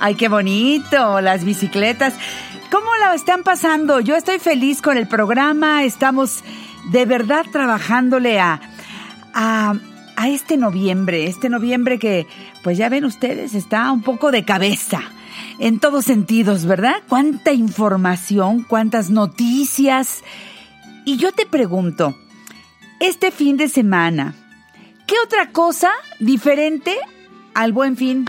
[0.00, 2.14] Ay, qué bonito, las bicicletas.
[2.70, 4.00] ¿Cómo la están pasando?
[4.00, 6.44] Yo estoy feliz con el programa, estamos
[6.90, 8.60] de verdad trabajándole a,
[9.34, 9.74] a,
[10.16, 12.26] a este noviembre, este noviembre que,
[12.62, 15.00] pues ya ven ustedes, está un poco de cabeza
[15.58, 17.02] en todos sentidos, ¿verdad?
[17.08, 20.22] Cuánta información, cuántas noticias.
[21.04, 22.16] Y yo te pregunto,
[23.00, 24.34] este fin de semana,
[25.06, 26.96] ¿qué otra cosa diferente
[27.54, 28.24] al buen fin?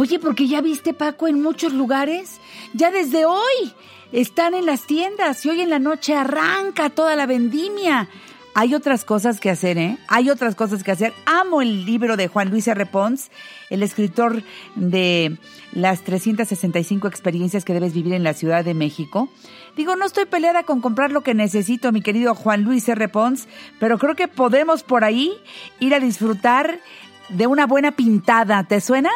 [0.00, 2.40] Oye, porque ya viste, Paco, en muchos lugares,
[2.72, 3.74] ya desde hoy
[4.12, 8.08] están en las tiendas y hoy en la noche arranca toda la vendimia.
[8.54, 9.98] Hay otras cosas que hacer, ¿eh?
[10.08, 11.12] Hay otras cosas que hacer.
[11.26, 12.86] Amo el libro de Juan Luis R.
[12.86, 13.30] Pons,
[13.68, 14.42] el escritor
[14.74, 15.36] de
[15.72, 19.28] las 365 experiencias que debes vivir en la Ciudad de México.
[19.76, 23.06] Digo, no estoy peleada con comprar lo que necesito, mi querido Juan Luis R.
[23.08, 23.48] Pons,
[23.78, 25.34] pero creo que podemos por ahí
[25.78, 26.80] ir a disfrutar
[27.28, 28.64] de una buena pintada.
[28.64, 29.10] ¿Te suena?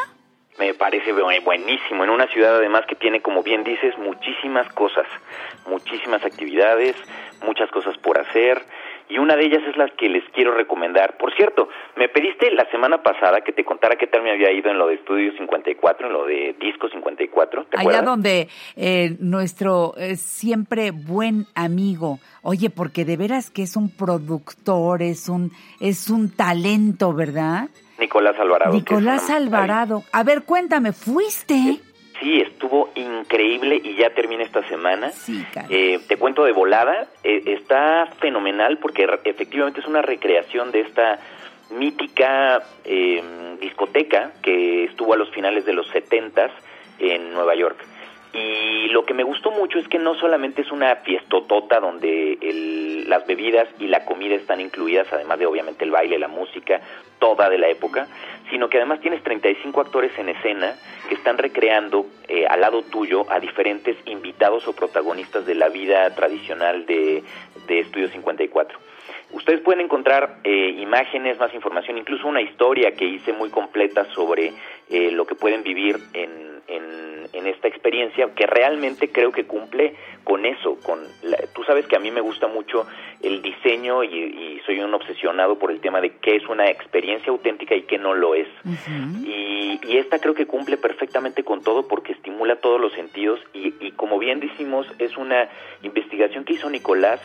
[0.58, 5.06] Me parece buenísimo, en una ciudad además que tiene, como bien dices, muchísimas cosas,
[5.66, 6.96] muchísimas actividades,
[7.42, 8.62] muchas cosas por hacer
[9.08, 11.16] y una de ellas es la que les quiero recomendar.
[11.18, 14.70] Por cierto, me pediste la semana pasada que te contara qué tal me había ido
[14.70, 17.66] en lo de Estudio 54, en lo de Disco 54.
[17.66, 23.76] ¿te Allá donde eh, nuestro eh, siempre buen amigo, oye, porque de veras que es
[23.76, 27.68] un productor, es un, es un talento, ¿verdad?
[28.14, 28.72] Nicolás Alvarado.
[28.72, 30.04] Nicolás Alvarado.
[30.12, 31.80] A ver, cuéntame, ¿fuiste?
[32.20, 35.10] Sí, estuvo increíble y ya termina esta semana.
[35.10, 40.82] Sí, eh, te cuento de volada, eh, está fenomenal porque efectivamente es una recreación de
[40.82, 41.18] esta
[41.70, 46.52] mítica em, discoteca que estuvo a los finales de los setentas
[47.00, 47.84] en Nueva York.
[48.34, 53.08] Y lo que me gustó mucho es que no solamente es una fiestotota donde el,
[53.08, 56.80] las bebidas y la comida están incluidas, además de obviamente el baile, la música,
[57.20, 58.08] toda de la época,
[58.50, 60.74] sino que además tienes 35 actores en escena
[61.08, 66.12] que están recreando eh, al lado tuyo a diferentes invitados o protagonistas de la vida
[66.14, 67.22] tradicional de,
[67.68, 68.78] de Estudio 54.
[69.34, 74.52] Ustedes pueden encontrar eh, imágenes, más información, incluso una historia que hice muy completa sobre
[74.88, 77.13] eh, lo que pueden vivir en, en,
[77.46, 80.78] esta experiencia, que realmente creo que cumple con eso.
[80.82, 81.00] Con
[81.54, 82.86] tú sabes que a mí me gusta mucho
[83.22, 87.74] el diseño y, soy un obsesionado por el tema de qué es una experiencia auténtica
[87.74, 88.48] y qué no lo es.
[89.24, 93.74] y, y, esta creo que cumple perfectamente con todo porque estimula todos los sentidos y,
[93.80, 95.48] y como bien decimos, es una
[95.82, 97.20] investigación que hizo Nicolás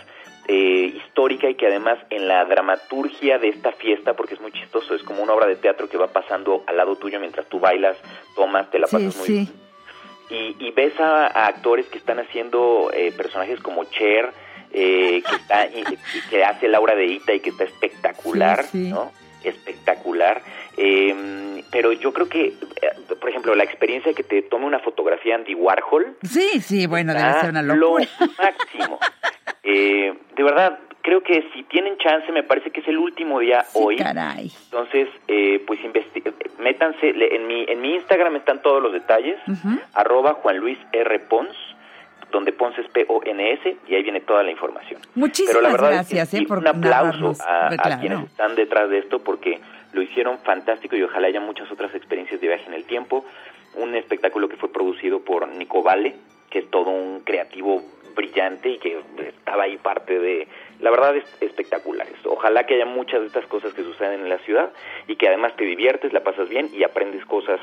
[0.52, 4.96] eh, histórica y que además en la dramaturgia de esta fiesta, porque es muy chistoso,
[4.96, 7.98] es como una obra de teatro que va pasando al lado tuyo mientras tú bailas,
[8.36, 9.69] tomas, te la pasas muy bien.
[10.30, 14.32] Y, y, ves a, actores que están haciendo eh, personajes como Cher,
[14.72, 15.68] eh, que, está,
[16.30, 19.12] que hace Laura de Ita y que está espectacular, ¿no?
[19.44, 20.42] Espectacular.
[20.78, 24.80] Eh, pero yo creo que, eh, por ejemplo, la experiencia de que te tome una
[24.80, 26.18] fotografía Andy Warhol.
[26.24, 28.06] Sí, sí, bueno, debe ser una locura.
[28.20, 29.00] Lo máximo.
[29.64, 33.66] Eh, de verdad, creo que si tienen chance, me parece que es el último día
[33.74, 33.98] hoy.
[33.98, 34.52] Caray.
[34.66, 35.80] Entonces, eh, pues
[36.60, 39.40] métanse, en mi, en mi Instagram están todos los detalles,
[39.94, 41.20] arroba Juan Luis R.
[41.20, 41.56] Pons,
[42.32, 45.02] donde Pons es P-O-N-S, y ahí viene toda la información.
[45.16, 49.60] Muchísimas gracias, eh, por un aplauso a, quienes están detrás de esto, porque
[49.94, 53.26] lo hicieron fantástico y ojalá haya muchas otras experiencias de viaje en el tiempo.
[53.76, 56.16] Un espectáculo que fue producido por Nico Vale,
[56.50, 57.84] que es todo un creativo
[58.16, 60.48] brillante y que estaba ahí parte de...
[60.80, 62.08] La verdad es espectacular.
[62.26, 64.72] Ojalá que haya muchas de estas cosas que suceden en la ciudad
[65.08, 67.60] y que además te diviertes, la pasas bien y aprendes cosas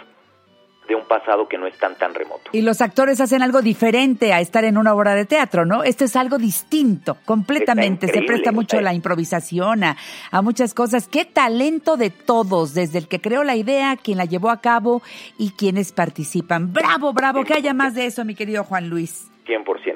[0.88, 2.50] de un pasado que no es tan tan remoto.
[2.52, 5.82] Y los actores hacen algo diferente a estar en una obra de teatro, ¿no?
[5.82, 8.08] Esto es algo distinto, completamente.
[8.08, 9.96] Se presta mucho a la improvisación, a,
[10.30, 11.08] a, muchas cosas.
[11.08, 15.02] Qué talento de todos, desde el que creó la idea, quien la llevó a cabo
[15.38, 16.72] y quienes participan.
[16.72, 19.30] Bravo, bravo, que haya más de eso, mi querido Juan Luis.
[19.46, 19.95] 100%.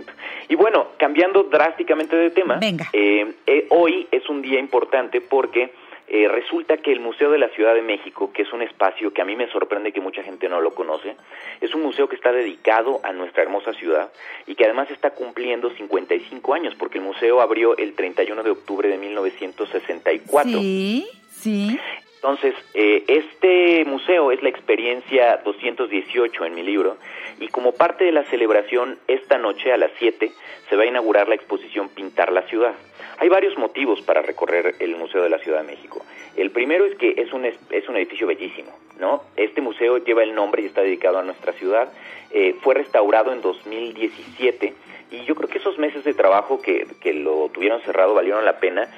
[0.50, 5.70] Y bueno, cambiando drásticamente de tema, eh, eh, hoy es un día importante porque
[6.08, 9.23] eh, resulta que el Museo de la Ciudad de México, que es un espacio que
[9.23, 11.14] a mí me sorprende que mucha gente no lo conoce,
[11.61, 14.11] es un museo que está dedicado a nuestra hermosa ciudad
[14.44, 18.88] y que además está cumpliendo 55 años, porque el museo abrió el 31 de octubre
[18.88, 20.50] de 1964.
[20.50, 21.79] Sí, sí.
[22.17, 26.99] Entonces, eh, este museo es la experiencia 218 en mi libro
[27.40, 30.31] y como parte de la celebración esta noche a las 7
[30.69, 32.75] se va a inaugurar la exposición Pintar la Ciudad.
[33.19, 36.04] Hay varios motivos para recorrer el Museo de la Ciudad de México.
[36.37, 39.25] El primero es que es un, es un edificio bellísimo, ¿no?
[39.37, 41.92] Este museo lleva el nombre y está dedicado a nuestra ciudad.
[42.31, 44.75] Eh, fue restaurado en 2017
[45.10, 48.60] y yo creo que esos meses de trabajo que, que lo tuvieron cerrado valieron la
[48.60, 48.88] pena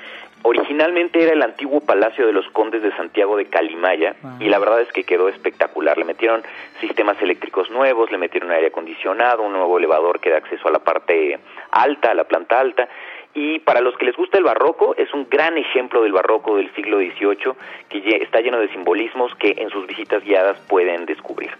[0.42, 4.80] originalmente era el antiguo Palacio de los Condes de Santiago de Calimaya y la verdad
[4.80, 5.98] es que quedó espectacular.
[5.98, 6.42] Le metieron
[6.80, 10.80] sistemas eléctricos nuevos, le metieron aire acondicionado, un nuevo elevador que da acceso a la
[10.80, 11.38] parte
[11.70, 12.88] alta, a la planta alta.
[13.34, 16.72] Y para los que les gusta el barroco, es un gran ejemplo del barroco del
[16.74, 17.54] siglo XVIII
[17.88, 21.50] que está lleno de simbolismos que en sus visitas guiadas pueden descubrir.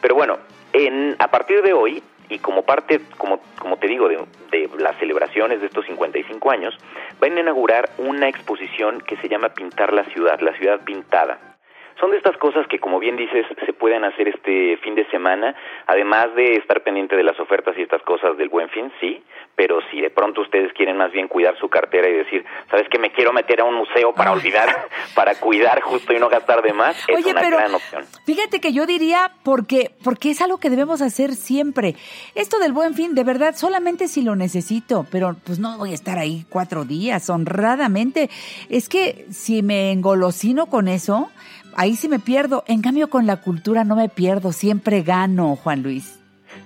[0.00, 0.38] Pero bueno,
[0.72, 4.96] en, a partir de hoy, y como parte, como, como te digo, de, de, las
[4.98, 6.74] celebraciones de estos 55 años,
[7.20, 11.49] van a inaugurar una exposición que se llama Pintar la Ciudad, la ciudad pintada.
[11.98, 15.54] Son de estas cosas que, como bien dices, se pueden hacer este fin de semana,
[15.86, 19.22] además de estar pendiente de las ofertas y estas cosas del buen fin, sí,
[19.56, 22.98] pero si de pronto ustedes quieren más bien cuidar su cartera y decir, ¿sabes que
[22.98, 24.68] Me quiero meter a un museo para olvidar,
[25.14, 28.04] para cuidar justo y no gastar de más, es una gran opción.
[28.26, 31.94] Fíjate que yo diría, porque, porque es algo que debemos hacer siempre.
[32.34, 35.94] Esto del buen fin, de verdad, solamente si lo necesito, pero pues no voy a
[35.94, 38.30] estar ahí cuatro días, honradamente.
[38.68, 41.30] Es que si me engolosino con eso,
[41.76, 42.64] ahí sí me pierdo.
[42.66, 46.20] En cambio, con la cultura no me pierdo, siempre gano, Juan Luis.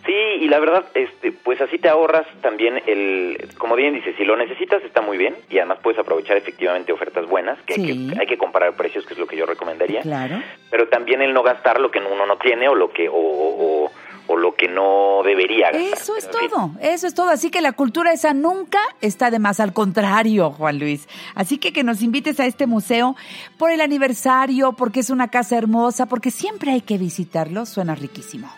[0.07, 4.25] Sí, y la verdad, este, pues así te ahorras también el, como bien dices, si
[4.25, 8.21] lo necesitas está muy bien y además puedes aprovechar efectivamente ofertas buenas, que, hay, que
[8.21, 10.03] hay que comparar precios, que es lo que yo recomendaría.
[10.03, 10.43] Claro.
[10.71, 13.91] Pero también el no gastar lo que uno no tiene o lo que o, o,
[14.27, 15.99] o lo que no debería gastar.
[15.99, 17.29] Eso es todo, eso es todo.
[17.31, 21.09] Así que la cultura esa nunca está de más, al contrario, Juan Luis.
[21.35, 23.17] Así que que nos invites a este museo
[23.59, 28.51] por el aniversario, porque es una casa hermosa, porque siempre hay que visitarlo, suena riquísimo.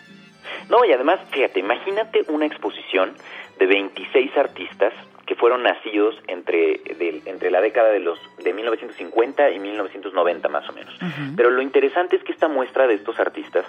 [0.69, 3.13] No, y además, fíjate, imagínate una exposición
[3.59, 4.93] de 26 artistas
[5.27, 10.67] que fueron nacidos entre, de, entre la década de los de 1950 y 1990 más
[10.69, 10.95] o menos.
[11.01, 11.35] Uh -huh.
[11.35, 13.65] Pero lo interesante es que esta muestra de estos artistas,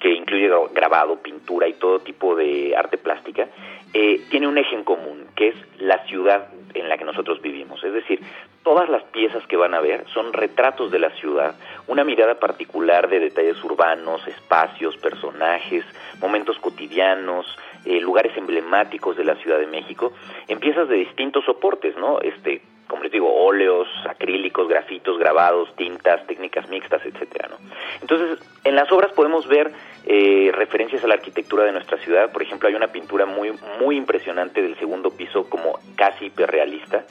[0.00, 3.48] que incluye grabado, pintura y todo tipo de arte plástica,
[3.94, 7.82] eh, tiene un eje en común, que es la ciudad en la que nosotros vivimos.
[7.84, 8.20] Es decir,
[8.64, 11.54] todas las piezas que van a ver son retratos de la ciudad,
[11.86, 15.84] una mirada particular de detalles urbanos, espacios, personajes,
[16.20, 17.46] momentos cotidianos,
[17.86, 20.12] eh, lugares emblemáticos de la Ciudad de México,
[20.48, 22.20] en piezas de distintos soportes, ¿no?
[22.20, 27.56] Este, como les digo, óleos, acrílicos, grafitos, grabados, tintas, técnicas mixtas, etcétera, ¿no?
[28.00, 29.72] Entonces, en las obras podemos ver
[30.04, 32.32] eh, referencias a la arquitectura de nuestra ciudad.
[32.32, 37.04] Por ejemplo, hay una pintura muy, muy impresionante del segundo piso, como casi hiperrealista,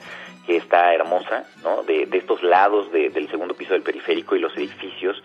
[0.46, 1.82] que está hermosa, ¿no?
[1.82, 5.22] De, de estos lados de, del segundo piso del periférico y los edificios.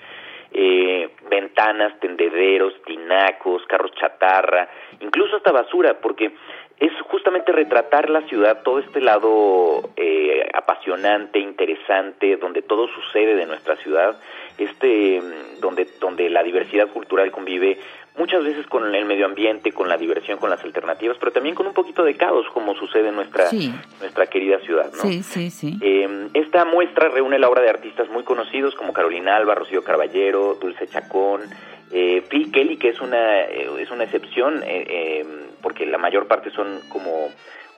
[1.99, 4.67] Tendederos, tinacos, carros chatarra,
[4.99, 6.31] incluso hasta basura, porque
[6.79, 13.45] es justamente retratar la ciudad, todo este lado eh, apasionante, interesante, donde todo sucede de
[13.45, 14.19] nuestra ciudad,
[14.57, 15.21] este,
[15.59, 17.77] donde, donde la diversidad cultural convive
[18.17, 21.67] muchas veces con el medio ambiente, con la diversión, con las alternativas, pero también con
[21.67, 23.73] un poquito de caos, como sucede en nuestra, sí.
[23.99, 24.91] nuestra querida ciudad.
[24.91, 25.01] ¿no?
[25.01, 25.77] Sí, sí, sí.
[25.81, 30.57] Eh, esta muestra reúne la obra de artistas muy conocidos como Carolina Alba, Rocío Carballero,
[30.59, 31.41] Dulce Chacón,
[31.93, 35.25] eh, Phil Kelly, que es una, eh, es una excepción, eh,
[35.61, 37.29] porque la mayor parte son como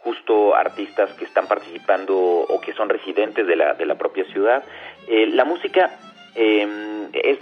[0.01, 4.63] justo artistas que están participando o que son residentes de la, de la propia ciudad.
[5.07, 5.97] la música
[6.35, 7.39] es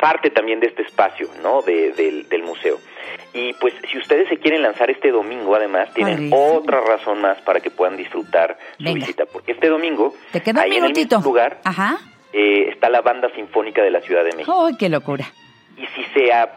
[0.00, 1.62] parte también de este espacio, ¿no?
[1.62, 2.78] De, de, del museo.
[3.32, 7.60] Y pues si ustedes se quieren lanzar este domingo, además, tienen otra razón más para
[7.60, 8.90] que puedan disfrutar Venga.
[8.90, 9.26] su visita.
[9.26, 11.98] Porque este domingo, ¿Te queda ahí un en el mismo lugar, Ajá.
[12.32, 14.66] Eh, está la Banda Sinfónica de la Ciudad de México.
[14.66, 15.26] ¡Ay, qué locura!
[15.76, 16.48] Y si se, a,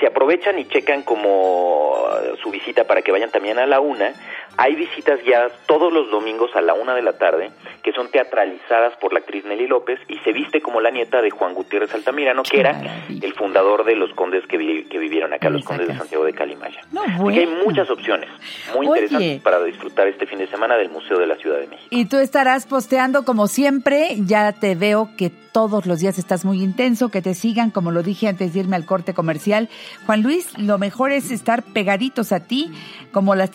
[0.00, 2.04] se aprovechan y checan como
[2.42, 4.12] su visita para que vayan también a la una,
[4.56, 7.50] hay visitas guiadas todos los domingos a la una de la tarde
[7.82, 11.30] que son teatralizadas por la actriz Nelly López y se viste como la nieta de
[11.30, 15.50] Juan Gutiérrez Altamirano, que era el fundador de los condes que, vi, que vivieron acá,
[15.50, 16.80] los condes de Santiago de Calimaya.
[16.92, 17.40] No, bueno.
[17.40, 18.28] hay muchas opciones
[18.74, 19.02] muy Oye.
[19.02, 21.88] interesantes para disfrutar este fin de semana del Museo de la Ciudad de México.
[21.90, 26.62] Y tú estarás posteando como siempre, ya te veo que todos los días estás muy
[26.62, 29.68] intenso, que te sigan, como lo dije antes de irme al corte comercial.
[30.06, 32.72] Juan Luis, lo mejor es estar pegaditos a ti,
[33.12, 33.50] como las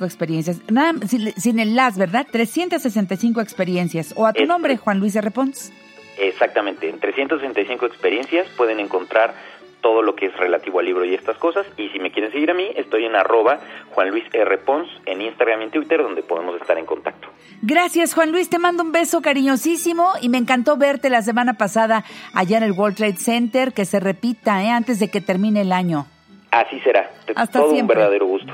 [0.00, 0.60] 365 experiencias.
[0.70, 2.26] Nada, sin, sin el las, ¿verdad?
[2.30, 4.14] 365 experiencias.
[4.16, 5.30] O a tu es, nombre, Juan Luis R.
[5.30, 5.72] Pons.
[6.18, 9.34] Exactamente, en 365 experiencias pueden encontrar
[9.80, 11.66] todo lo que es relativo al libro y estas cosas.
[11.78, 13.60] Y si me quieren seguir a mí, estoy en arroba
[13.92, 14.58] Juan Luis R.
[14.58, 17.28] Pons en Instagram y en Twitter, donde podemos estar en contacto.
[17.62, 18.50] Gracias, Juan Luis.
[18.50, 22.04] Te mando un beso cariñosísimo y me encantó verte la semana pasada
[22.34, 23.72] allá en el World Trade Center.
[23.72, 24.68] Que se repita ¿eh?
[24.68, 26.06] antes de que termine el año.
[26.50, 27.10] Así será.
[27.34, 27.96] Hasta todo siempre.
[27.96, 28.52] un verdadero gusto.